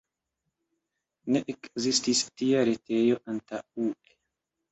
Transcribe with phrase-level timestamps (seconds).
[1.35, 3.87] Ne ekzistis tia retejo antaŭe.